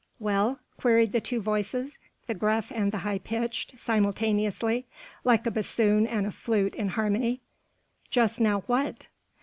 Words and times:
"Well?" 0.19 0.57
queried 0.77 1.11
the 1.11 1.21
two 1.21 1.39
voices 1.41 1.99
the 2.25 2.33
gruff 2.33 2.71
and 2.73 2.91
the 2.91 2.97
high 3.05 3.19
pitched 3.19 3.77
simultaneously, 3.77 4.87
like 5.23 5.45
a 5.45 5.51
bassoon 5.51 6.07
and 6.07 6.25
a 6.25 6.31
flute 6.31 6.73
in 6.73 6.87
harmony, 6.87 7.39
"just 8.09 8.41
now 8.41 8.61
what?" 8.61 9.09